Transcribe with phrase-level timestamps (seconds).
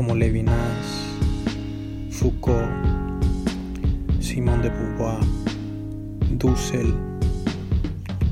[0.00, 0.86] como Levinas,
[2.10, 2.70] Foucault,
[4.18, 5.20] Simón de Beauvoir,
[6.38, 6.94] Dussel,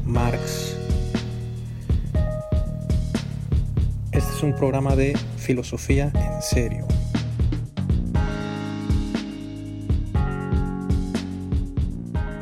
[0.07, 0.79] Marx.
[4.13, 6.87] Este es un programa de filosofía en serio.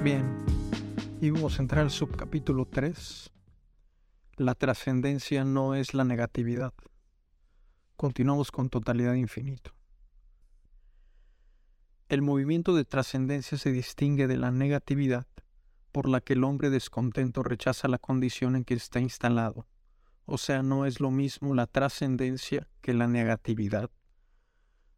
[0.04, 0.24] Bien,
[1.20, 3.32] y vamos a entrar al subcapítulo 3.
[4.36, 6.72] La trascendencia no es la negatividad.
[7.96, 9.70] Continuamos con totalidad infinito.
[12.10, 15.26] El movimiento de trascendencia se distingue de la negatividad
[15.92, 19.66] por la que el hombre descontento rechaza la condición en que está instalado.
[20.26, 23.90] O sea, no es lo mismo la trascendencia que la negatividad.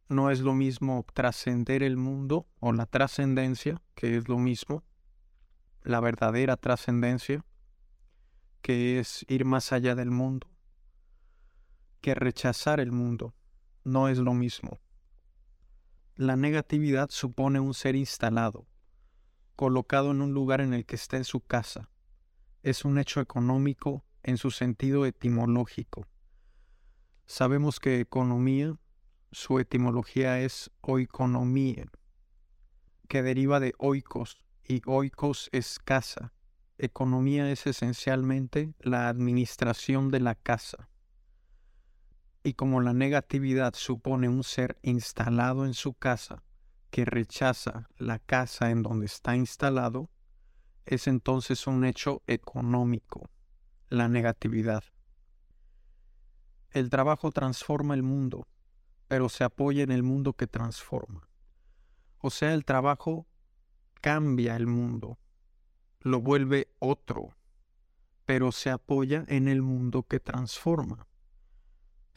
[0.09, 4.83] No es lo mismo trascender el mundo o la trascendencia, que es lo mismo,
[5.85, 7.45] la verdadera trascendencia,
[8.61, 10.49] que es ir más allá del mundo
[12.01, 13.35] que rechazar el mundo.
[13.85, 14.79] No es lo mismo.
[16.17, 18.67] La negatividad supone un ser instalado,
[19.57, 21.89] colocado en un lugar en el que está en su casa.
[22.63, 26.07] Es un hecho económico en su sentido etimológico.
[27.27, 28.75] Sabemos que economía,
[29.31, 31.87] su etimología es oikonomía,
[33.09, 36.33] que deriva de oikos, y oikos es casa.
[36.77, 40.89] Economía es esencialmente la administración de la casa.
[42.43, 46.45] Y como la negatividad supone un ser instalado en su casa
[46.91, 50.11] que rechaza la casa en donde está instalado,
[50.87, 53.29] es entonces un hecho económico,
[53.89, 54.85] la negatividad.
[56.71, 58.47] El trabajo transforma el mundo,
[59.09, 61.29] pero se apoya en el mundo que transforma.
[62.19, 63.27] O sea, el trabajo
[64.01, 65.19] cambia el mundo,
[66.01, 67.35] lo vuelve otro,
[68.25, 71.08] pero se apoya en el mundo que transforma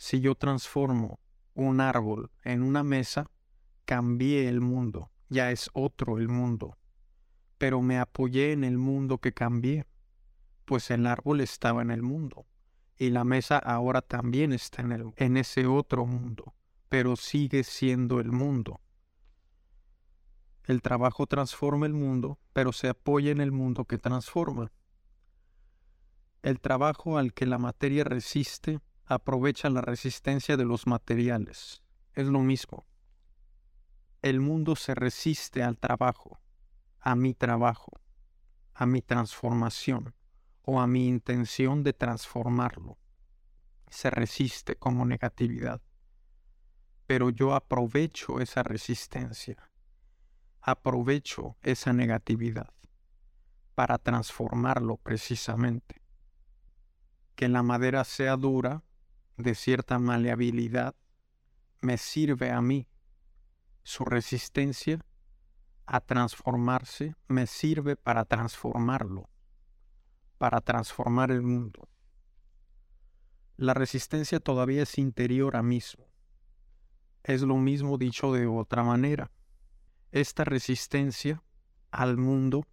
[0.01, 1.19] si yo transformo
[1.53, 3.29] un árbol en una mesa,
[3.85, 6.75] cambié el mundo, ya es otro el mundo.
[7.59, 9.85] Pero me apoyé en el mundo que cambié,
[10.65, 12.47] pues el árbol estaba en el mundo,
[12.97, 16.55] y la mesa ahora también está en, el, en ese otro mundo,
[16.89, 18.81] pero sigue siendo el mundo.
[20.63, 24.71] El trabajo transforma el mundo, pero se apoya en el mundo que transforma.
[26.41, 28.79] El trabajo al que la materia resiste
[29.13, 31.83] aprovecha la resistencia de los materiales.
[32.13, 32.85] Es lo mismo.
[34.21, 36.39] El mundo se resiste al trabajo,
[36.99, 37.91] a mi trabajo,
[38.73, 40.15] a mi transformación
[40.61, 42.97] o a mi intención de transformarlo.
[43.89, 45.81] Se resiste como negatividad.
[47.05, 49.69] Pero yo aprovecho esa resistencia,
[50.61, 52.73] aprovecho esa negatividad
[53.75, 56.01] para transformarlo precisamente.
[57.35, 58.85] Que la madera sea dura
[59.41, 60.95] de cierta maleabilidad
[61.81, 62.87] me sirve a mí.
[63.83, 65.03] Su resistencia
[65.85, 69.29] a transformarse me sirve para transformarlo,
[70.37, 71.89] para transformar el mundo.
[73.57, 76.07] La resistencia todavía es interior a mismo.
[77.23, 79.31] Es lo mismo dicho de otra manera.
[80.11, 81.43] Esta resistencia
[81.91, 82.65] al mundo,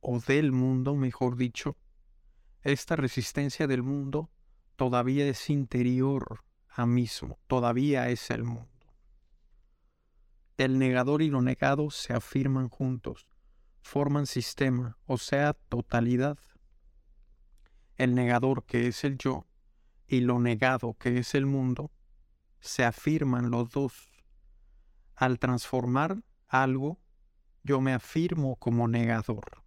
[0.00, 1.76] o del mundo, mejor dicho,
[2.62, 4.30] esta resistencia del mundo
[4.76, 8.68] todavía es interior a mismo, todavía es el mundo.
[10.56, 13.26] El negador y lo negado se afirman juntos,
[13.82, 16.38] forman sistema, o sea, totalidad.
[17.96, 19.46] El negador que es el yo
[20.06, 21.90] y lo negado que es el mundo,
[22.60, 24.24] se afirman los dos.
[25.14, 27.00] Al transformar algo,
[27.62, 29.62] yo me afirmo como negador.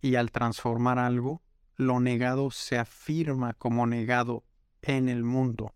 [0.00, 1.42] Y al transformar algo,
[1.76, 4.44] lo negado se afirma como negado
[4.82, 5.74] en el mundo.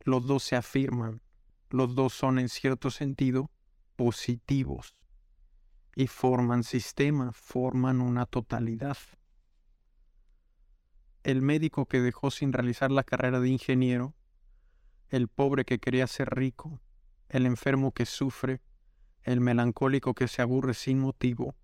[0.00, 1.22] Los dos se afirman,
[1.70, 3.50] los dos son en cierto sentido
[3.96, 4.94] positivos
[5.94, 8.98] y forman sistema, forman una totalidad.
[11.22, 14.14] El médico que dejó sin realizar la carrera de ingeniero,
[15.08, 16.80] el pobre que quería ser rico,
[17.28, 18.60] el enfermo que sufre,
[19.22, 21.54] el melancólico que se aburre sin motivo,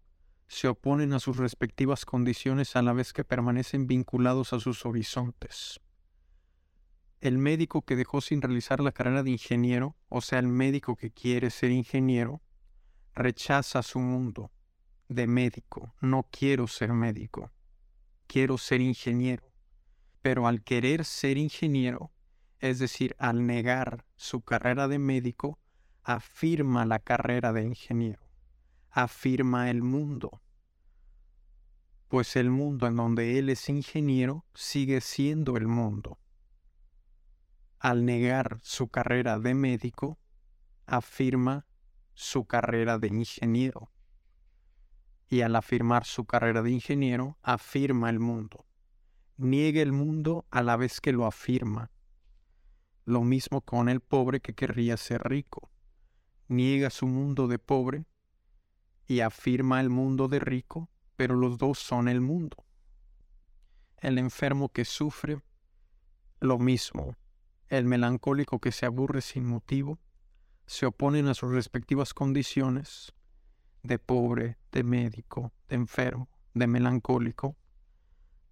[0.48, 5.80] se oponen a sus respectivas condiciones a la vez que permanecen vinculados a sus horizontes.
[7.20, 11.10] el médico que dejó sin realizar la carrera de ingeniero, o sea, el médico que
[11.10, 12.40] quiere ser ingeniero,
[13.14, 14.52] rechaza su mundo
[15.08, 15.94] de médico.
[16.00, 17.50] No quiero ser médico,
[18.28, 19.50] quiero ser ingeniero.
[20.22, 22.12] Pero al querer ser ingeniero,
[22.60, 25.58] es decir, al negar su carrera de médico,
[26.02, 28.27] afirma la carrera de ingeniero,
[29.02, 30.42] afirma el mundo.
[32.08, 36.18] Pues el mundo en donde él es ingeniero sigue siendo el mundo.
[37.78, 40.18] Al negar su carrera de médico,
[40.86, 41.66] afirma
[42.14, 43.90] su carrera de ingeniero.
[45.28, 48.66] Y al afirmar su carrera de ingeniero, afirma el mundo.
[49.36, 51.92] Niega el mundo a la vez que lo afirma
[53.08, 55.70] lo mismo con el pobre que querría ser rico.
[56.48, 58.04] Niega su mundo de pobre
[59.08, 62.64] y afirma el mundo de rico, pero los dos son el mundo.
[63.96, 65.40] El enfermo que sufre,
[66.40, 67.16] lo mismo.
[67.68, 69.98] El melancólico que se aburre sin motivo,
[70.66, 73.14] se oponen a sus respectivas condiciones
[73.82, 77.56] de pobre, de médico, de enfermo, de melancólico,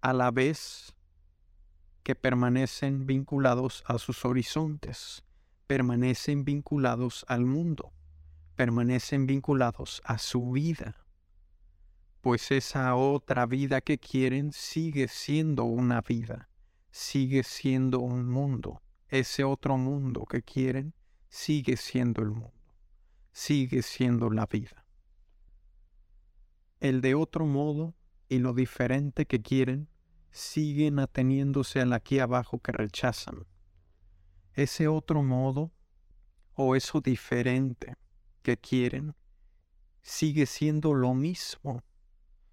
[0.01, 0.95] a la vez
[2.01, 5.23] que permanecen vinculados a sus horizontes,
[5.67, 7.91] permanecen vinculados al mundo,
[8.57, 11.05] permanecen vinculados a su vida,
[12.21, 16.49] pues esa otra vida que quieren sigue siendo una vida,
[16.89, 20.95] sigue siendo un mundo, ese otro mundo que quieren
[21.29, 22.51] sigue siendo el mundo,
[23.31, 24.85] sigue siendo la vida.
[26.79, 27.93] El de otro modo
[28.27, 29.87] y lo diferente que quieren
[30.31, 33.45] siguen ateniéndose al aquí abajo que rechazan.
[34.53, 35.71] Ese otro modo
[36.55, 37.95] o eso diferente
[38.47, 39.13] que quieren
[40.01, 41.83] sigue siendo lo mismo,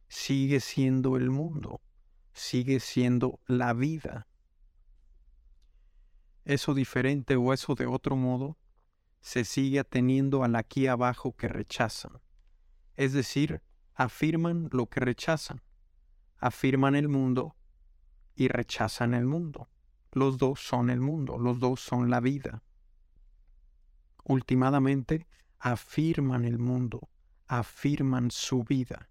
[0.08, 1.80] sigue siendo el mundo,
[2.32, 4.26] sigue siendo la vida.
[6.44, 8.58] Eso diferente o eso de otro modo
[9.20, 12.20] se sigue ateniendo al aquí abajo que rechazan.
[12.96, 13.62] Es decir,
[13.94, 15.62] afirman lo que rechazan,
[16.38, 17.54] afirman el mundo
[18.34, 19.68] y rechazan el mundo.
[20.10, 22.64] Los dos son el mundo, los dos son la vida.
[24.24, 25.28] Ultimadamente
[25.72, 27.08] afirman el mundo,
[27.46, 29.08] afirman su vida,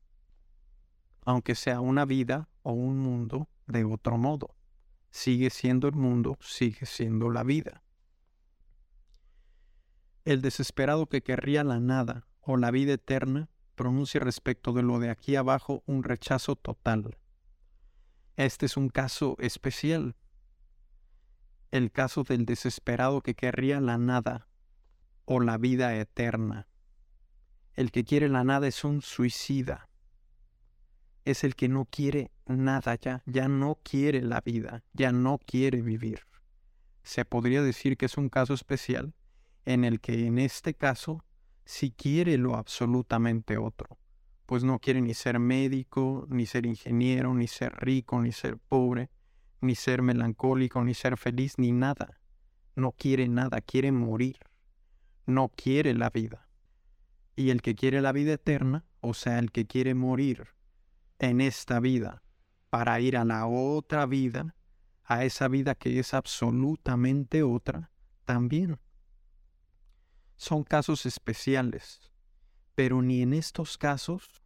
[1.25, 4.55] aunque sea una vida o un mundo de otro modo.
[5.09, 7.83] Sigue siendo el mundo, sigue siendo la vida.
[10.25, 15.09] El desesperado que querría la nada o la vida eterna pronuncia respecto de lo de
[15.09, 17.17] aquí abajo un rechazo total
[18.35, 20.15] este es un caso especial,
[21.69, 24.47] el caso del desesperado que querría la nada
[25.25, 26.67] o la vida eterna.
[27.73, 29.89] El que quiere la nada es un suicida.
[31.25, 35.81] Es el que no quiere nada ya, ya no quiere la vida, ya no quiere
[35.81, 36.21] vivir.
[37.03, 39.13] Se podría decir que es un caso especial
[39.65, 41.23] en el que en este caso
[41.65, 43.97] si quiere lo absolutamente otro
[44.45, 49.09] pues no quiere ni ser médico, ni ser ingeniero, ni ser rico, ni ser pobre,
[49.61, 52.19] ni ser melancólico, ni ser feliz, ni nada.
[52.75, 54.37] No quiere nada, quiere morir.
[55.25, 56.47] No quiere la vida.
[57.35, 60.49] Y el que quiere la vida eterna, o sea, el que quiere morir
[61.19, 62.23] en esta vida
[62.69, 64.55] para ir a la otra vida,
[65.03, 67.91] a esa vida que es absolutamente otra,
[68.25, 68.79] también.
[70.35, 72.13] Son casos especiales
[72.75, 74.42] pero ni en estos casos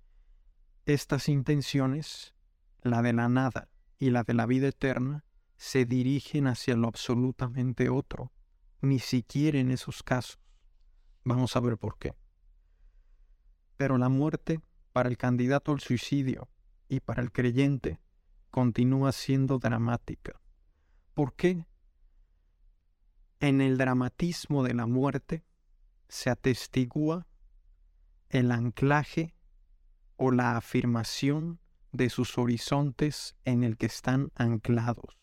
[0.86, 2.34] estas intenciones,
[2.82, 3.70] la de la nada
[4.00, 5.26] y la de la vida eterna,
[5.58, 8.32] se dirigen hacia lo absolutamente otro,
[8.82, 10.40] ni siquiera en esos casos.
[11.28, 12.14] Vamos a ver por qué.
[13.76, 14.62] Pero la muerte
[14.94, 16.48] para el candidato al suicidio
[16.88, 18.00] y para el creyente
[18.50, 20.40] continúa siendo dramática.
[21.14, 21.66] ¿Por qué?
[23.42, 25.44] En el dramatismo de la muerte
[26.08, 27.28] se atestigua
[28.30, 29.36] el anclaje
[30.16, 31.60] o la afirmación
[31.92, 35.20] de sus horizontes en el que están anclados.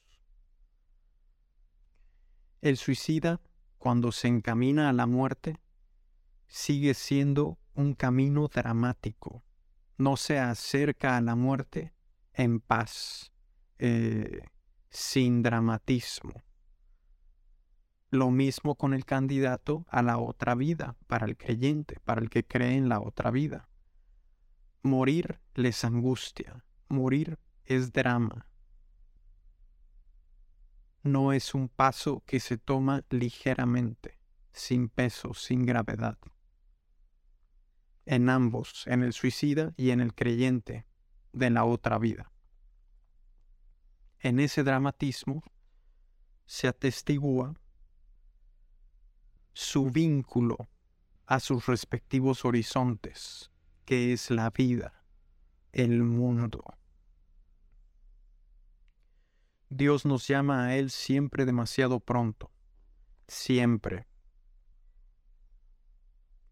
[2.60, 3.40] El suicida,
[3.78, 5.63] cuando se encamina a la muerte,
[6.46, 9.44] sigue siendo un camino dramático.
[9.96, 11.94] No se acerca a la muerte
[12.32, 13.32] en paz,
[13.78, 14.42] eh,
[14.90, 16.42] sin dramatismo.
[18.10, 22.44] Lo mismo con el candidato a la otra vida, para el creyente, para el que
[22.44, 23.68] cree en la otra vida.
[24.82, 28.48] Morir les angustia, morir es drama.
[31.02, 34.18] No es un paso que se toma ligeramente,
[34.52, 36.18] sin peso, sin gravedad.
[38.06, 40.86] En ambos, en el suicida y en el creyente
[41.32, 42.30] de la otra vida.
[44.20, 45.42] En ese dramatismo
[46.46, 47.54] se atestigua
[49.52, 50.68] su vínculo
[51.26, 53.50] a sus respectivos horizontes,
[53.84, 55.04] que es la vida,
[55.72, 56.64] el mundo.
[59.70, 62.50] Dios nos llama a Él siempre demasiado pronto,
[63.26, 64.06] siempre.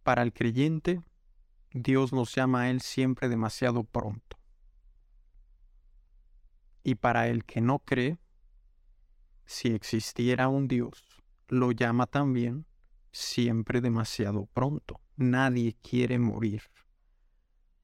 [0.02, 1.02] Para el creyente,
[1.74, 4.38] Dios nos llama a Él siempre demasiado pronto.
[6.84, 8.18] Y para el que no cree,
[9.46, 12.66] si existiera un Dios, lo llama también
[13.10, 15.00] siempre demasiado pronto.
[15.16, 16.62] Nadie quiere morir.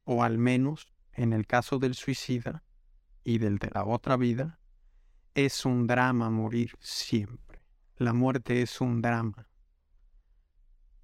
[0.05, 2.65] O al menos, en el caso del suicida
[3.25, 4.59] y del de la otra vida,
[5.35, 7.63] es un drama morir siempre.
[7.97, 9.49] La muerte es un drama.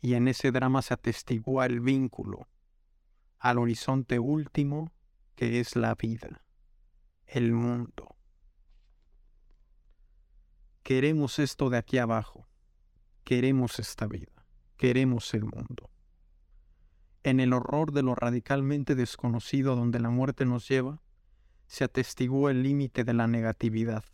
[0.03, 2.47] Y en ese drama se atestigua el vínculo
[3.45, 4.91] al horizonte último
[5.35, 6.43] que es la vida,
[7.27, 8.17] el mundo.
[10.83, 12.49] Queremos esto de aquí abajo,
[13.23, 14.47] queremos esta vida,
[14.79, 15.91] queremos el mundo.
[17.23, 21.03] En el horror de lo radicalmente desconocido donde la muerte nos lleva,
[21.67, 24.05] se atestiguó el límite de la negatividad.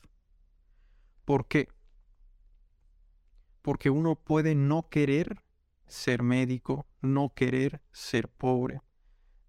[1.24, 1.68] ¿Por qué?
[3.62, 5.44] Porque uno puede no querer
[5.86, 8.80] ser médico, no querer ser pobre,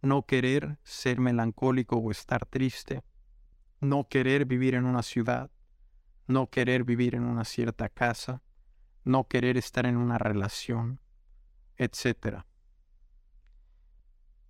[0.02, 3.04] no querer ser melancólico o estar triste,
[3.80, 5.52] no querer vivir en una ciudad,
[6.28, 8.42] no querer vivir en una cierta casa,
[9.04, 11.00] no querer estar en una relación,
[11.78, 12.46] etc.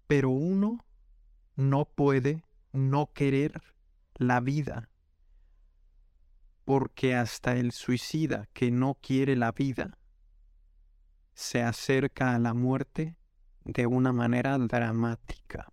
[0.08, 0.86] Pero uno
[1.55, 3.62] no puede no querer
[4.15, 4.89] la vida,
[6.65, 9.98] porque hasta el suicida que no quiere la vida
[11.34, 13.17] se acerca a la muerte
[13.63, 15.72] de una manera dramática.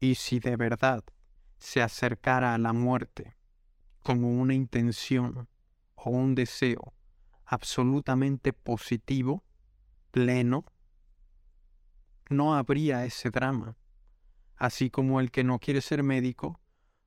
[0.00, 1.04] Y si de verdad
[1.58, 3.36] se acercara a la muerte
[4.02, 5.48] como una intención
[5.96, 6.94] o un deseo
[7.44, 9.44] absolutamente positivo,
[10.10, 10.64] pleno,
[12.28, 13.76] no habría ese drama.
[14.56, 16.60] Así como el que no quiere ser médico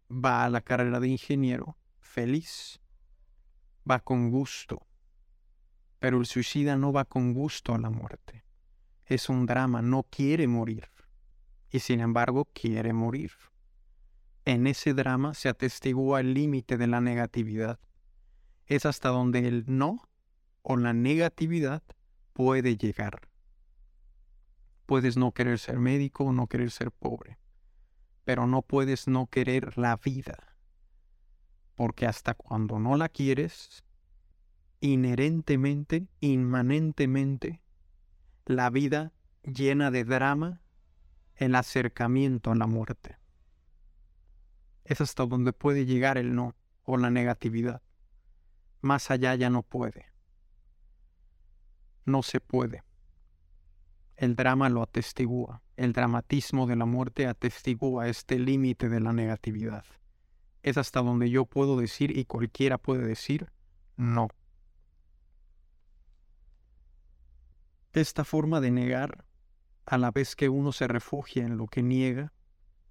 [0.10, 2.82] va a la carrera de ingeniero feliz,
[3.90, 4.86] va con gusto,
[6.00, 8.44] pero el suicida no va con gusto a la muerte.
[9.12, 10.88] Es un drama, no quiere morir,
[11.70, 13.34] y sin embargo quiere morir.
[14.46, 17.78] En ese drama se atestigua el límite de la negatividad.
[18.68, 20.08] Es hasta donde el no
[20.62, 21.84] o la negatividad
[22.32, 23.28] puede llegar.
[24.86, 27.38] Puedes no querer ser médico o no querer ser pobre,
[28.24, 30.56] pero no puedes no querer la vida,
[31.76, 33.84] porque hasta cuando no la quieres,
[34.80, 37.62] inherentemente, inmanentemente,
[38.46, 40.62] la vida llena de drama,
[41.36, 43.18] el acercamiento a la muerte.
[44.84, 47.82] Es hasta donde puede llegar el no o la negatividad.
[48.82, 50.12] Más allá ya no puede
[52.06, 52.84] no se puede.
[54.16, 59.86] El drama lo atestigua, el dramatismo de la muerte atestigua este límite de la negatividad.
[60.62, 63.52] Es hasta donde yo puedo decir y cualquiera puede decir
[63.98, 64.28] no.
[67.94, 69.26] Esta forma de negar,
[69.86, 72.34] a la vez que uno se refugia en lo que niega,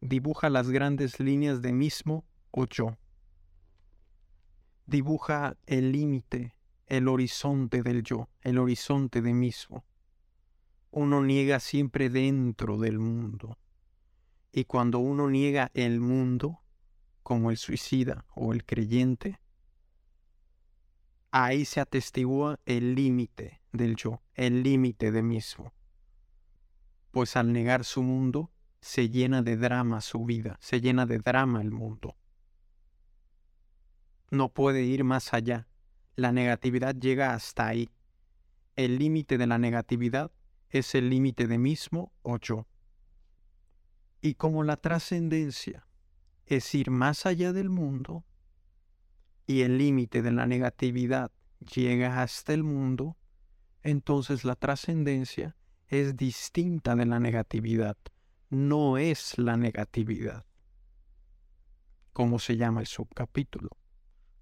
[0.01, 2.99] dibuja las grandes líneas de mismo o yo.
[4.87, 6.55] Dibuja el límite
[6.91, 9.85] el horizonte del yo, el horizonte de mismo.
[10.91, 13.57] Uno niega siempre dentro del mundo.
[14.53, 16.61] Y cuando uno niega el mundo,
[17.23, 19.41] como el suicida o el creyente,
[21.31, 25.73] ahí se atestigua el límite del yo, el límite de mismo.
[27.11, 28.51] Pues al negar su mundo,
[28.81, 32.17] se llena de drama su vida, se llena de drama el mundo.
[34.31, 35.69] No puede ir más allá,
[36.17, 37.91] la negatividad llega hasta ahí.
[38.77, 40.31] El límite de la negatividad
[40.69, 42.67] es el límite de mismo o yo.
[44.21, 45.87] Y como la trascendencia
[46.47, 48.25] es ir más allá del mundo,
[49.47, 51.33] y el límite de la negatividad
[51.75, 53.17] llega hasta el mundo,
[53.83, 55.57] entonces la trascendencia
[55.89, 57.97] es distinta de la negatividad,
[58.49, 60.45] no es la negatividad,
[62.13, 63.71] como se llama el subcapítulo.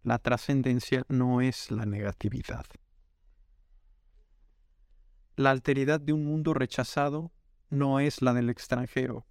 [0.02, 2.66] La trascendencia no es la negatividad.
[5.36, 7.32] La alteridad de un mundo rechazado
[7.70, 9.26] no es la del extranjero,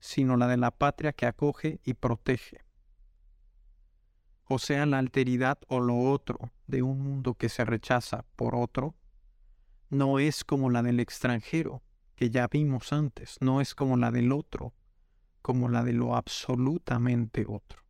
[0.00, 2.64] sino la de la patria que acoge y protege.
[4.44, 8.94] O sea, la alteridad o lo otro de un mundo que se rechaza por otro,
[9.90, 11.82] no es como la del extranjero,
[12.14, 14.74] que ya vimos antes, no es como la del otro,
[15.42, 17.82] como la de lo absolutamente otro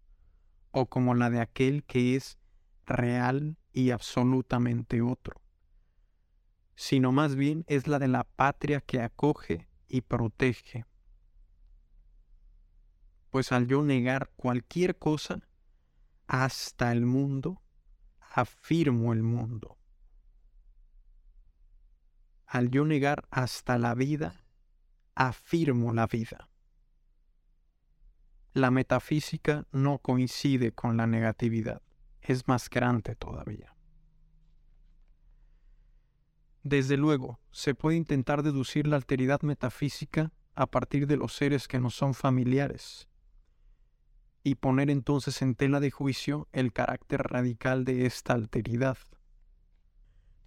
[0.70, 2.38] o como la de aquel que es
[2.86, 5.40] real y absolutamente otro,
[6.74, 10.84] sino más bien es la de la patria que acoge y protege.
[13.30, 15.48] Pues al yo negar cualquier cosa,
[16.26, 17.62] hasta el mundo,
[18.20, 19.78] afirmo el mundo.
[22.48, 24.42] Al yo negar hasta la vida,
[25.14, 26.48] afirmo la vida.
[28.54, 31.82] La metafísica no coincide con la negatividad,
[32.22, 33.76] es más grande todavía.
[36.62, 41.80] Desde luego, se puede intentar deducir la alteridad metafísica a partir de los seres que
[41.80, 43.08] no son familiares,
[44.42, 48.96] y poner entonces en tela de juicio el carácter radical de esta alteridad.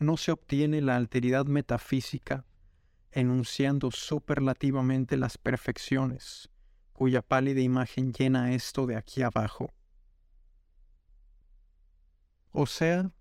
[0.02, 2.44] No se obtiene la alteridad metafísica
[3.12, 6.50] enunciando superlativamente las perfecciones,
[6.92, 9.72] cuya pálida imagen llena esto de aquí abajo.
[12.52, 13.12] O sea,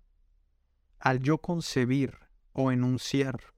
[0.99, 2.17] al yo concebir
[2.51, 3.53] o enunciar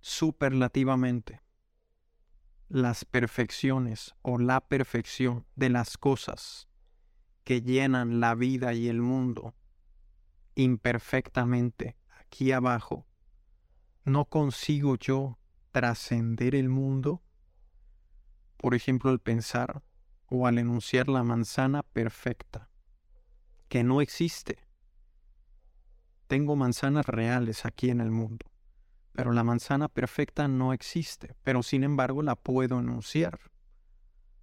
[0.00, 1.42] superlativamente
[2.70, 6.66] las perfecciones o la perfección de las cosas
[7.44, 9.54] que llenan la vida y el mundo
[10.54, 11.98] imperfectamente
[12.34, 13.06] aquí abajo,
[14.04, 15.38] no consigo yo
[15.70, 17.22] trascender el mundo,
[18.56, 19.84] por ejemplo, al pensar
[20.26, 22.68] o al enunciar la manzana perfecta,
[23.68, 24.58] que no existe.
[26.26, 28.46] Tengo manzanas reales aquí en el mundo
[29.12, 33.38] pero la manzana perfecta no existe, pero sin embargo la puedo enunciar,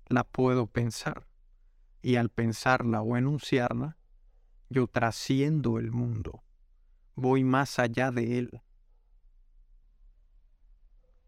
[0.07, 1.27] la puedo pensar,
[2.01, 3.97] y al pensarla o enunciarla,
[4.69, 6.41] yo trasciendo el mundo,
[7.21, 8.61] voy más allá de él.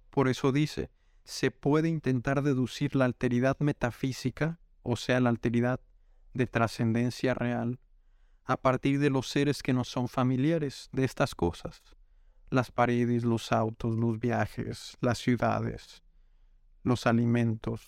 [0.09, 0.91] Por eso dice,
[1.23, 5.79] se puede intentar deducir la alteridad metafísica, o sea, la alteridad
[6.33, 7.79] de trascendencia real,
[8.43, 11.81] a partir de los seres que no son familiares de estas cosas
[12.53, 16.03] las paredes, los autos, los viajes, las ciudades,
[16.83, 17.81] los alimentos,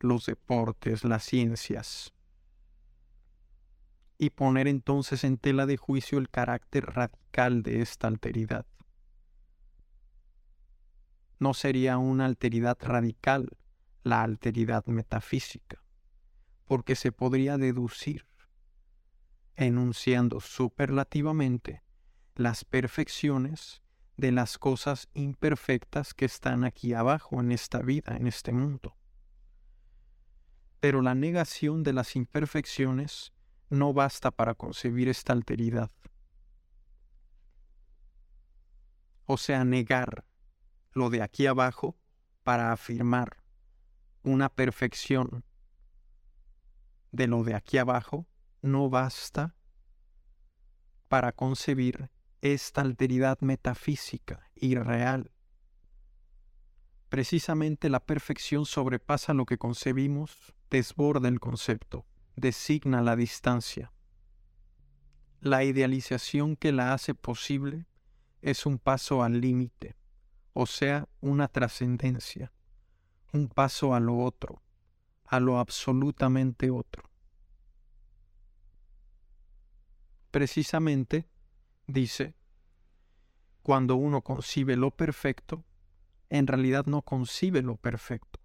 [0.00, 2.12] los deportes, las ciencias.
[4.18, 8.66] Y poner entonces en tela de juicio el carácter radical de esta alteridad.
[11.38, 13.56] No sería una alteridad radical
[14.02, 15.82] la alteridad metafísica,
[16.64, 18.26] porque se podría deducir,
[19.54, 21.82] enunciando superlativamente,
[22.34, 23.82] las perfecciones
[24.16, 28.96] de las cosas imperfectas que están aquí abajo en esta vida, en este mundo.
[30.80, 33.32] Pero la negación de las imperfecciones
[33.70, 35.90] no basta para concebir esta alteridad.
[39.24, 40.24] O sea, negar
[40.92, 41.96] lo de aquí abajo
[42.42, 43.36] para afirmar
[44.22, 45.44] una perfección
[47.12, 48.26] de lo de aquí abajo
[48.62, 49.54] no basta
[51.08, 52.10] para concebir
[52.42, 55.32] esta alteridad metafísica y real.
[57.08, 62.04] Precisamente la perfección sobrepasa lo que concebimos, desborda el concepto,
[62.38, 63.92] designa la distancia.
[65.40, 67.86] La idealización que la hace posible
[68.42, 69.96] es un paso al límite,
[70.52, 72.52] o sea, una trascendencia,
[73.32, 74.62] un paso a lo otro,
[75.24, 77.04] a lo absolutamente otro.
[80.30, 81.28] Precisamente
[81.86, 82.36] dice,
[83.62, 85.64] cuando uno concibe lo perfecto,
[86.30, 88.40] en realidad no concibe lo perfecto,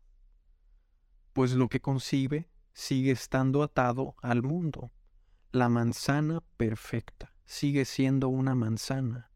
[1.34, 4.92] pues lo que concibe sigue estando atado al mundo.
[5.52, 9.32] La manzana perfecta sigue siendo una manzana,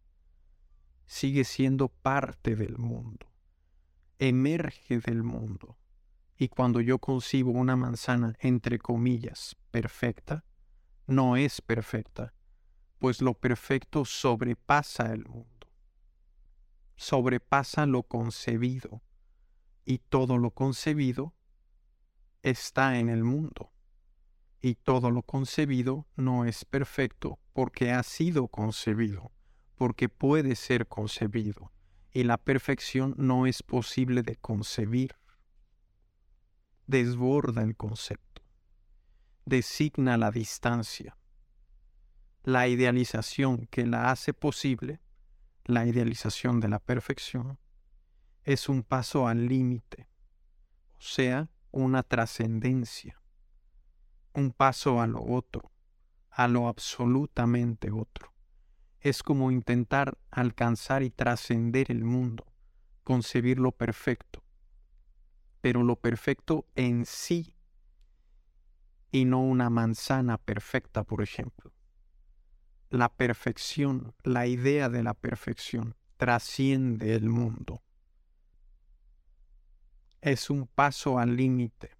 [1.05, 3.31] sigue siendo parte del mundo,
[4.17, 5.77] emerge del mundo.
[6.35, 10.43] Y cuando yo concibo una manzana, entre comillas, perfecta,
[11.05, 12.33] no es perfecta,
[12.99, 15.67] pues lo perfecto sobrepasa el mundo,
[16.95, 19.01] sobrepasa lo concebido,
[19.85, 21.33] y todo lo concebido
[22.49, 23.71] está en el mundo,
[24.61, 29.31] y todo lo concebido no es perfecto porque ha sido concebido,
[29.75, 31.71] porque puede ser concebido,
[32.11, 35.15] y la perfección no es posible de concebir.
[36.87, 38.41] Desborda el concepto,
[39.45, 41.17] designa la distancia
[42.47, 45.01] la idealización que la hace posible,
[45.65, 47.59] la idealización de la perfección,
[48.45, 50.07] es un paso al límite,
[50.97, 53.21] o sea, una trascendencia,
[54.33, 55.71] un paso a lo otro,
[56.29, 58.33] a lo absolutamente otro.
[58.99, 62.45] Es como intentar alcanzar y trascender el mundo,
[63.03, 64.43] concebir lo perfecto,
[65.61, 67.55] pero lo perfecto en sí,
[69.11, 71.71] y no una manzana perfecta, por ejemplo
[72.89, 77.81] la perfección, la idea de la perfección, trasciende el mundo.
[80.21, 81.91] Es un paso al límite.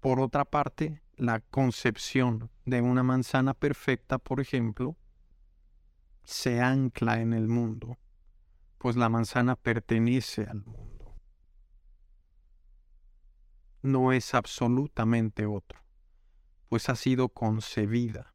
[0.00, 4.96] Por otra parte, la concepción de una manzana perfecta, por ejemplo,
[6.24, 7.98] se ancla en el mundo,
[8.78, 11.20] pues la manzana pertenece al mundo.
[13.82, 15.84] No es absolutamente otro,
[16.68, 18.34] pues ha sido concebida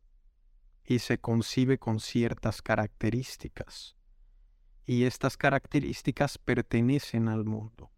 [0.84, 3.96] y se concibe con ciertas características,
[4.86, 7.92] y estas características pertenecen al mundo.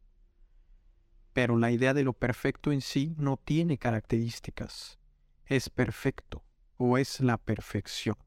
[1.33, 4.97] Pero la idea de lo perfecto en sí no tiene características,
[5.45, 6.43] es perfecto
[6.77, 8.17] o es la perfección.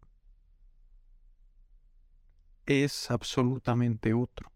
[2.66, 4.52] Es absolutamente otro,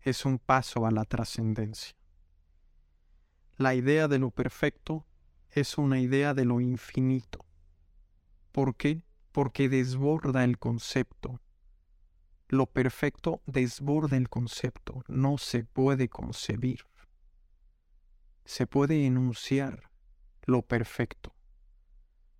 [0.00, 1.96] es un paso a la trascendencia.
[3.56, 5.06] La idea de lo perfecto
[5.50, 7.44] es una idea de lo infinito.
[8.52, 9.02] ¿Por qué?
[9.32, 11.40] Porque desborda el concepto.
[12.48, 16.80] Lo perfecto desborda el concepto, no se puede concebir.
[18.44, 19.90] Se puede enunciar
[20.44, 21.34] lo perfecto,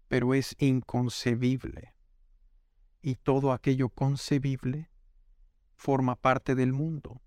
[0.07, 1.95] pero es inconcebible.
[3.03, 4.91] Y todo aquello concebible
[5.75, 7.21] forma parte del mundo.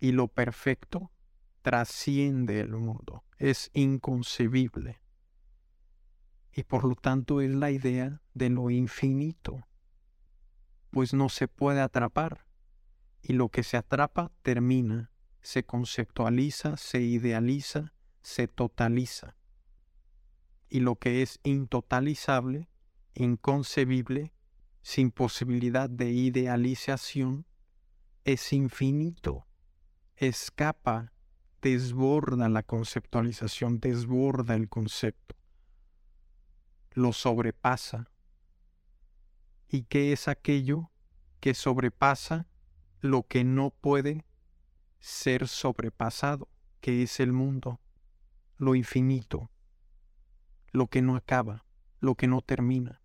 [0.00, 1.12] Y lo perfecto
[1.60, 5.02] trasciende el mundo, es inconcebible.
[6.54, 9.67] Y por lo tanto es la idea de lo infinito,
[10.90, 12.46] pues no se puede atrapar.
[13.22, 19.36] Y lo que se atrapa termina, se conceptualiza, se idealiza, se totaliza.
[20.68, 22.68] Y lo que es intotalizable,
[23.14, 24.32] inconcebible,
[24.82, 27.46] sin posibilidad de idealización,
[28.24, 29.46] es infinito,
[30.16, 31.12] escapa
[31.62, 35.36] desborda la conceptualización, desborda el concepto,
[36.92, 38.10] lo sobrepasa.
[39.68, 40.90] ¿Y qué es aquello
[41.40, 42.46] que sobrepasa
[43.00, 44.24] lo que no puede
[44.98, 46.48] ser sobrepasado,
[46.80, 47.80] que es el mundo,
[48.56, 49.50] lo infinito,
[50.72, 51.64] lo que no acaba,
[52.00, 53.02] lo que no termina,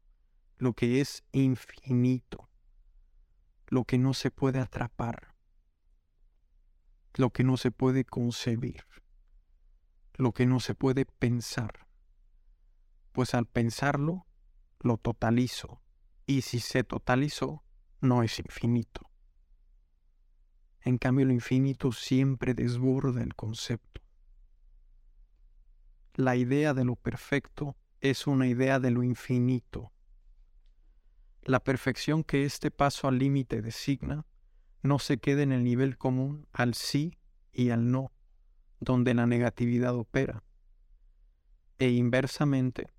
[0.58, 2.50] lo que es infinito,
[3.68, 5.34] lo que no se puede atrapar?
[7.16, 8.86] lo que no se puede concebir,
[10.16, 11.88] lo que no se puede pensar.
[13.12, 14.26] Pues al pensarlo,
[14.80, 15.82] lo totalizo,
[16.26, 17.64] y si se totalizó,
[18.02, 19.10] no es infinito.
[20.82, 24.02] En cambio, lo infinito siempre desborda el concepto.
[26.16, 29.92] La idea de lo perfecto es una idea de lo infinito.
[31.42, 34.26] La perfección que este paso al límite designa
[34.82, 37.18] no se quede en el nivel común al sí
[37.52, 38.12] y al no,
[38.80, 40.44] donde la negatividad opera.
[41.80, 42.93] E inversamente,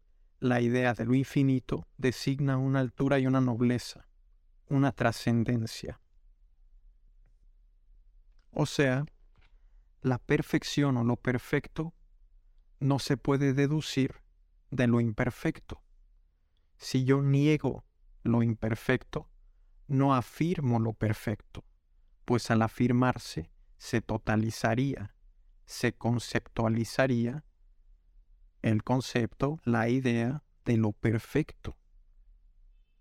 [0.45, 4.07] la idea de lo infinito designa una altura y una nobleza,
[4.69, 6.01] una trascendencia.
[8.51, 9.07] O sea,
[10.03, 11.95] la perfección o lo perfecto
[12.79, 14.23] no se puede deducir
[14.71, 15.83] de lo imperfecto.
[16.77, 17.85] Si yo niego
[18.23, 19.31] lo imperfecto,
[19.87, 21.65] no afirmo lo perfecto
[22.25, 25.15] pues al afirmarse se totalizaría,
[25.67, 27.45] se conceptualizaría
[28.65, 31.77] el concepto, la idea de lo perfecto.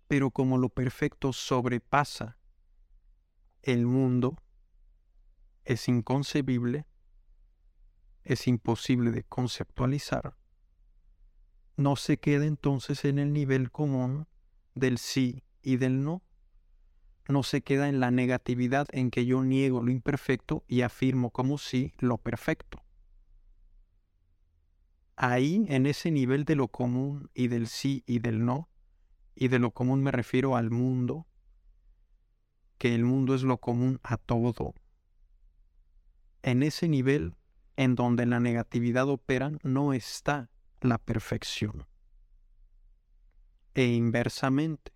[0.08, 2.38] Pero como lo perfecto sobrepasa
[3.62, 4.36] el mundo,
[5.64, 6.86] es inconcebible,
[8.24, 10.36] es imposible de conceptualizar,
[11.78, 14.28] no se queda entonces en el nivel común
[14.74, 16.22] del sí y del no,
[17.26, 21.56] no se queda en la negatividad en que yo niego lo imperfecto y afirmo como
[21.56, 22.83] sí lo perfecto.
[25.16, 28.68] Ahí, en ese nivel de lo común y del sí y del no,
[29.34, 31.26] y de lo común me refiero al mundo,
[32.78, 34.74] que el mundo es lo común a todo.
[36.42, 37.34] En ese nivel
[37.76, 40.50] en donde la negatividad opera no está
[40.80, 41.86] la perfección.
[43.74, 44.92] E inversamente,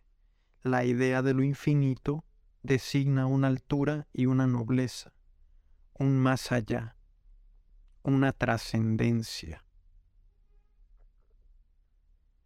[0.62, 2.24] la idea de lo infinito
[2.62, 5.12] designa una altura y una nobleza,
[5.94, 6.96] un más allá,
[8.02, 9.64] una trascendencia.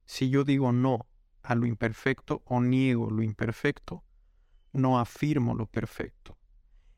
[0.05, 1.07] Si yo digo no
[1.43, 4.05] a lo imperfecto o niego lo imperfecto,
[4.73, 6.39] no afirmo lo perfecto.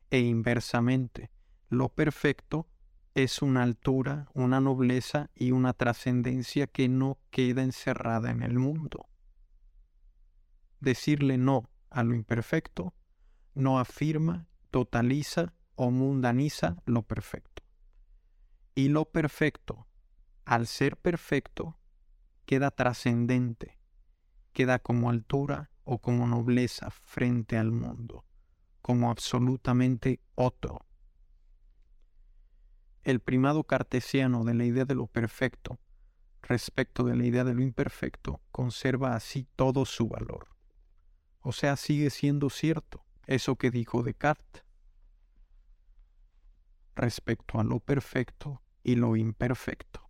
[0.09, 1.31] E inversamente,
[1.69, 2.67] lo perfecto
[3.15, 9.07] es una altura, una nobleza y una trascendencia que no queda encerrada en el mundo
[10.85, 12.93] decirle no a lo imperfecto
[13.55, 17.63] no afirma, totaliza o mundaniza lo perfecto.
[18.75, 19.87] Y lo perfecto,
[20.43, 21.77] al ser perfecto,
[22.45, 23.77] queda trascendente,
[24.53, 28.25] queda como altura o como nobleza frente al mundo,
[28.81, 30.85] como absolutamente otro.
[33.03, 35.79] El primado cartesiano de la idea de lo perfecto
[36.41, 40.47] respecto de la idea de lo imperfecto conserva así todo su valor.
[41.39, 44.63] O sea, sigue siendo cierto eso que dijo Descartes
[46.95, 50.04] respecto a lo perfecto y lo imperfecto.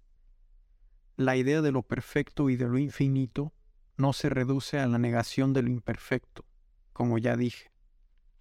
[1.18, 3.54] La idea de lo perfecto y de lo infinito
[3.98, 6.46] no se reduce a la negación de lo imperfecto,
[6.94, 7.72] como ya dije.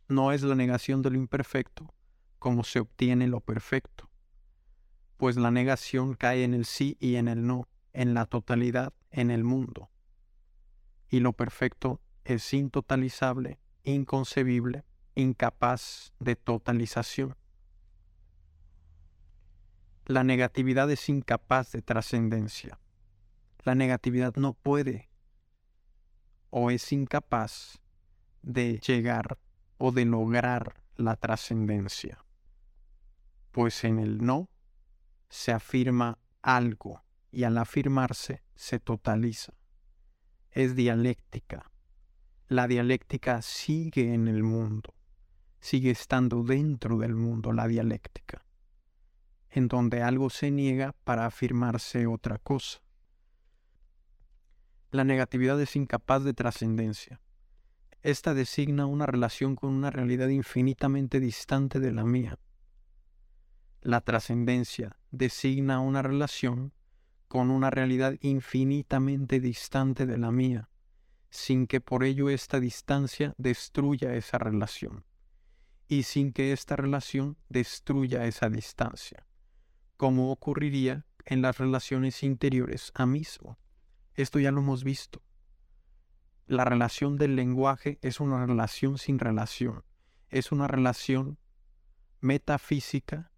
[0.08, 1.94] No es la negación de lo imperfecto
[2.44, 4.10] como se obtiene lo perfecto,
[5.16, 9.30] pues la negación cae en el sí y en el no, en la totalidad, en
[9.30, 9.88] el mundo.
[11.08, 14.84] Y lo perfecto es intotalizable, inconcebible,
[15.14, 17.34] incapaz de totalización.
[20.06, 22.78] La negatividad es incapaz de trascendencia.
[23.62, 25.08] La negatividad no puede
[26.50, 27.80] o es incapaz
[28.42, 29.38] de llegar
[29.78, 32.22] o de lograr la trascendencia.
[33.50, 34.50] Pues en el no
[35.30, 39.54] se afirma algo y al afirmarse se totaliza.
[40.50, 41.70] Es dialéctica.
[42.48, 44.92] La dialéctica sigue en el mundo,
[45.60, 48.43] sigue estando dentro del mundo la dialéctica
[49.54, 52.80] en donde algo se niega para afirmarse otra cosa.
[54.90, 57.20] La negatividad es incapaz de trascendencia.
[58.02, 62.40] Esta designa una relación con una realidad infinitamente distante de la mía.
[63.80, 66.72] La trascendencia designa una relación
[67.28, 70.68] con una realidad infinitamente distante de la mía,
[71.30, 75.04] sin que por ello esta distancia destruya esa relación,
[75.86, 79.24] y sin que esta relación destruya esa distancia
[80.04, 83.56] como ocurriría en las relaciones interiores a mismo.
[84.12, 85.22] Esto ya lo hemos visto.
[86.46, 89.82] La relación del lenguaje es una relación sin relación,
[90.28, 91.38] es una relación
[92.20, 93.32] metafísica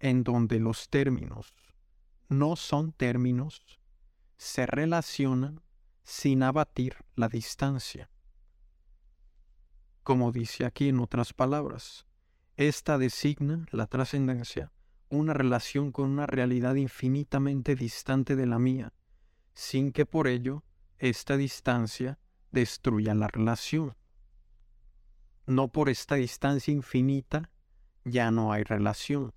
[0.00, 1.54] en donde los términos
[2.28, 3.62] no son términos,
[4.36, 5.62] se relacionan
[6.02, 8.10] sin abatir la distancia.
[10.02, 12.04] Como dice aquí en otras palabras,
[12.56, 14.72] esta designa la trascendencia
[15.10, 18.92] una relación con una realidad infinitamente distante de la mía,
[19.52, 20.64] sin que por ello
[20.98, 22.18] esta distancia
[22.50, 23.96] destruya la relación.
[25.46, 27.50] No por esta distancia infinita
[28.04, 29.32] ya no hay relación,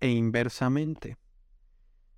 [0.00, 1.18] e inversamente,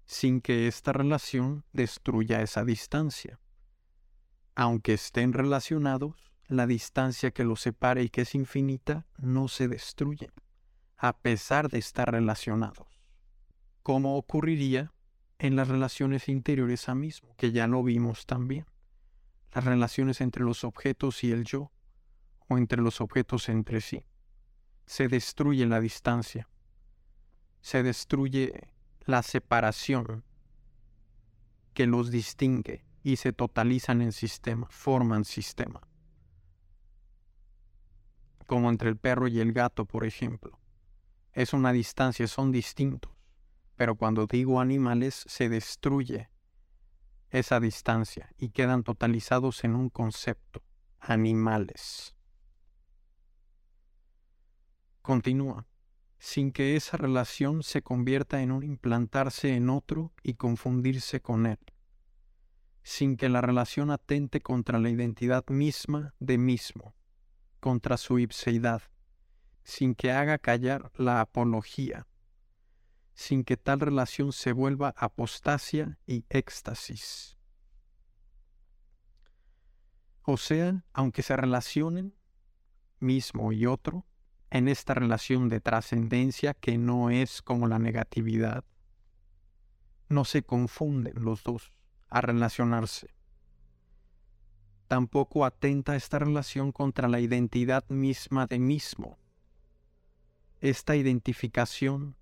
[0.06, 3.40] sin que esta relación destruya esa distancia.
[4.54, 6.14] Aunque estén relacionados,
[6.46, 10.30] la distancia que los separa y que es infinita no se destruye
[11.06, 12.88] a pesar de estar relacionados,
[13.82, 14.94] como ocurriría
[15.38, 18.64] en las relaciones interiores a mismo, que ya lo vimos también,
[19.52, 21.70] las relaciones entre los objetos y el yo,
[22.48, 24.06] o entre los objetos entre sí.
[24.86, 26.48] Se destruye la distancia,
[27.60, 28.72] se destruye
[29.04, 30.24] la separación
[31.74, 35.82] que los distingue y se totalizan en sistema, forman sistema.
[38.46, 40.63] Como entre el perro y el gato, por ejemplo
[41.34, 43.12] es una distancia, son distintos.
[43.76, 46.30] Pero cuando digo animales, se destruye
[47.30, 50.62] esa distancia y quedan totalizados en un concepto,
[51.00, 52.14] animales.
[55.02, 55.66] Continúa,
[56.18, 61.58] sin que esa relación se convierta en un implantarse en otro y confundirse con él,
[62.84, 66.94] sin que la relación atente contra la identidad misma de mismo,
[67.58, 68.82] contra su ipseidad,
[69.64, 72.06] sin que haga callar la apología,
[73.14, 77.36] sin que tal relación se vuelva apostasia y éxtasis.
[80.22, 82.14] O sea, aunque se relacionen
[82.98, 84.06] mismo y otro,
[84.50, 88.64] en esta relación de trascendencia que no es como la negatividad,
[90.08, 91.72] no se confunden los dos
[92.08, 93.14] a relacionarse.
[94.86, 99.18] Tampoco atenta esta relación contra la identidad misma de mismo,
[100.64, 102.16] esta identificación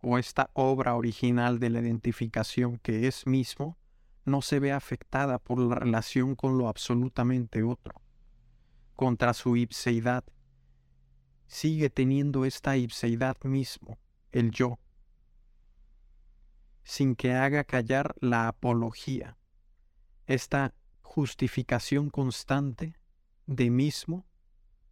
[0.00, 3.78] o esta obra original de la identificación que es mismo
[4.24, 8.02] no se ve afectada por la relación con lo absolutamente otro,
[8.96, 10.24] contra su ipseidad.
[11.46, 13.96] Sigue teniendo esta ipseidad mismo,
[14.32, 14.80] el yo,
[16.82, 19.36] sin que haga callar la apología,
[20.26, 22.98] esta justificación constante
[23.46, 24.26] de mismo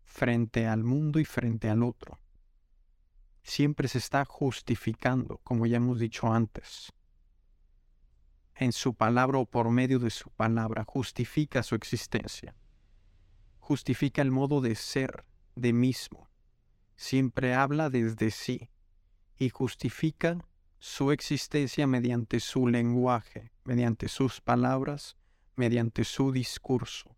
[0.05, 2.22] frente al mundo y frente al otro
[3.43, 6.93] siempre se está justificando, como ya hemos dicho antes.
[8.55, 12.55] en su palabra o por medio de su palabra, justifica su existencia.
[13.59, 15.25] Justifica el modo de ser
[15.57, 16.29] de mismo.
[16.95, 18.71] Siempre habla desde sí
[19.37, 20.47] y justifica
[20.79, 25.17] su existencia mediante su lenguaje, mediante sus palabras,
[25.57, 27.17] mediante su discurso.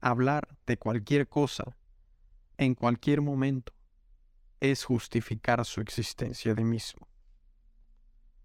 [0.00, 1.76] Hablar de cualquier cosa,
[2.56, 3.74] en cualquier momento,
[4.60, 7.08] es justificar su existencia de mismo.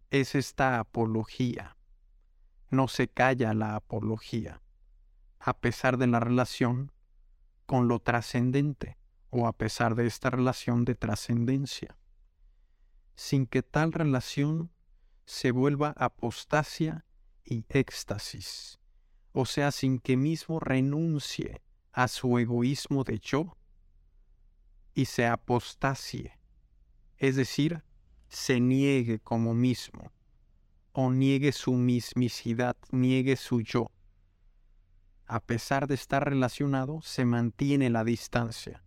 [0.09, 1.77] Es esta apología.
[2.69, 4.61] No se calla la apología,
[5.39, 6.91] a pesar de la relación
[7.65, 8.97] con lo trascendente
[9.29, 11.97] o a pesar de esta relación de trascendencia
[13.15, 14.71] sin que tal relación
[15.25, 17.05] se vuelva apostasia
[17.43, 18.79] y éxtasis,
[19.31, 23.57] o sea, sin que mismo renuncie a su egoísmo de yo
[24.95, 26.39] y se apostasie,
[27.17, 27.83] es decir,
[28.29, 30.11] se niegue como mismo,
[30.93, 33.91] o niegue su mismicidad, niegue su yo.
[35.27, 38.83] A pesar de estar relacionado, se mantiene la distancia,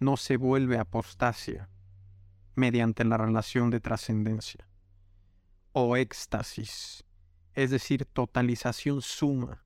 [0.00, 1.70] no se vuelve apostasia
[2.56, 4.68] mediante la relación de trascendencia
[5.72, 7.04] o éxtasis,
[7.52, 9.63] es decir, totalización suma.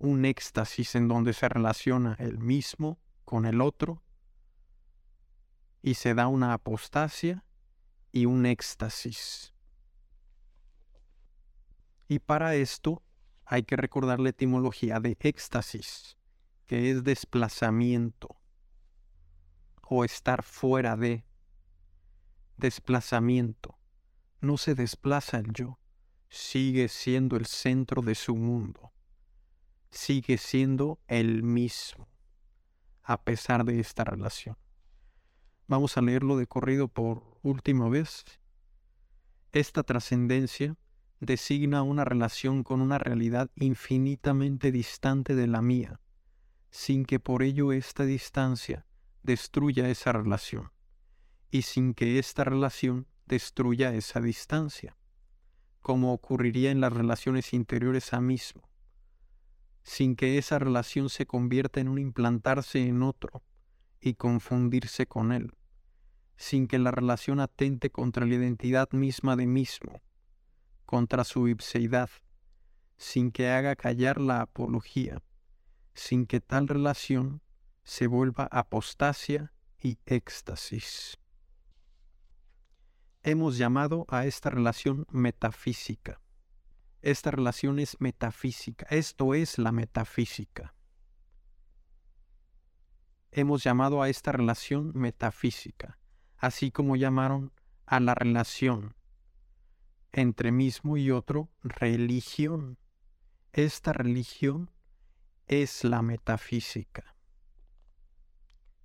[0.00, 4.02] Un éxtasis en donde se relaciona el mismo con el otro
[5.82, 7.44] y se da una apostasia
[8.10, 9.54] y un éxtasis.
[12.08, 13.02] Y para esto
[13.44, 16.16] hay que recordar la etimología de éxtasis,
[16.66, 18.36] que es desplazamiento
[19.82, 21.24] o estar fuera de
[22.56, 23.78] desplazamiento.
[24.40, 25.78] No se desplaza el yo,
[26.28, 28.92] sigue siendo el centro de su mundo,
[29.90, 32.08] sigue siendo el mismo,
[33.02, 34.56] a pesar de esta relación.
[35.66, 38.24] Vamos a leerlo de corrido por última vez.
[39.52, 40.76] Esta trascendencia
[41.20, 46.00] designa una relación con una realidad infinitamente distante de la mía,
[46.70, 48.86] sin que por ello esta distancia
[49.22, 50.72] destruya esa relación
[51.50, 54.96] y sin que esta relación destruya esa distancia,
[55.80, 58.69] como ocurriría en las relaciones interiores a mismo,
[59.82, 63.42] sin que esa relación se convierta en un implantarse en otro
[64.00, 65.54] y confundirse con él,
[66.36, 70.00] sin que la relación atente contra la identidad misma de mismo,
[70.86, 72.10] contra su ipseidad,
[72.96, 75.22] sin que haga callar la apología,
[75.94, 77.42] sin que tal relación
[77.82, 81.18] se vuelva apostasia y éxtasis.
[83.22, 86.20] Hemos llamado a esta relación metafísica.
[87.02, 90.74] Esta relación es metafísica, esto es la metafísica.
[93.32, 95.98] Hemos llamado a esta relación metafísica,
[96.36, 97.52] así como llamaron
[97.86, 98.96] a la relación
[100.12, 102.78] entre mismo y otro religión.
[103.52, 104.70] Esta religión
[105.46, 107.16] es la metafísica.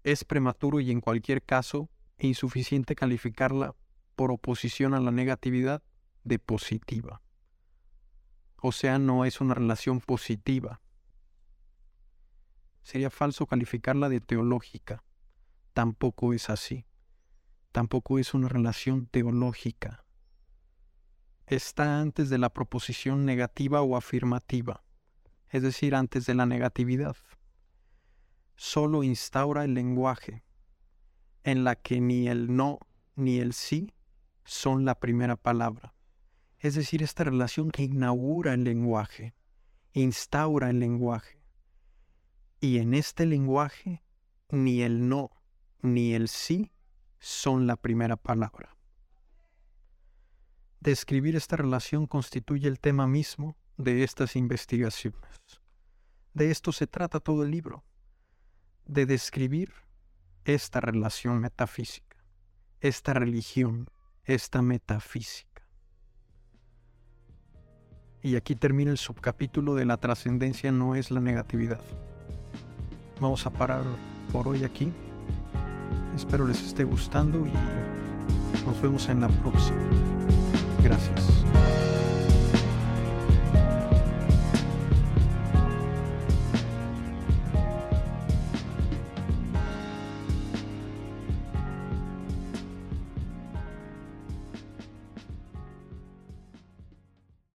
[0.04, 3.76] Es prematuro y en cualquier caso insuficiente calificarla
[4.16, 5.84] por oposición a la negatividad
[6.24, 7.22] de positiva.
[8.68, 10.82] O sea, no es una relación positiva.
[12.82, 15.04] Sería falso calificarla de teológica.
[15.74, 16.88] Tampoco es así.
[17.72, 20.04] Tampoco es una relación teológica.
[21.46, 24.84] Está antes de la proposición negativa o afirmativa,
[25.50, 27.16] es decir, antes de la negatividad
[28.56, 30.44] solo instaura el lenguaje,
[31.44, 32.80] en la que ni el no
[33.16, 33.94] ni el sí
[34.44, 35.95] son la primera palabra.
[36.66, 39.36] Es decir, esta relación que inaugura el lenguaje,
[39.94, 41.40] instaura el lenguaje.
[42.60, 44.02] Y en este lenguaje
[44.50, 45.30] ni el no
[45.84, 46.72] ni el sí
[47.20, 48.76] son la primera palabra.
[50.80, 55.22] Describir esta relación constituye el tema mismo de estas investigaciones.
[56.34, 57.86] De esto se trata todo el libro
[58.88, 59.72] de describir
[60.46, 62.18] esta relación metafísica,
[62.80, 63.88] esta religión,
[64.24, 65.55] esta metafísica.
[68.26, 71.80] Y aquí termina el subcapítulo de la trascendencia no es la negatividad.
[73.22, 73.84] Vamos a parar
[74.32, 74.92] por hoy aquí.
[76.16, 77.52] Espero les esté gustando y
[78.66, 79.78] nos vemos en la próxima.
[80.84, 81.46] Gracias.